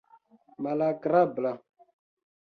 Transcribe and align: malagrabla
malagrabla 0.63 1.51